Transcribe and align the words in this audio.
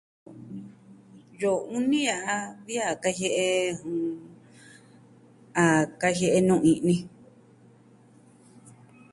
Yoo 1.41 1.61
uni 1.77 1.99
ya'a 2.09 2.35
vi 2.65 2.75
a 2.89 2.99
kajie'e, 3.03 3.45
a 5.61 5.65
kajie'e 5.99 6.39
nuvi 6.47 6.71
i'ni 6.79 6.95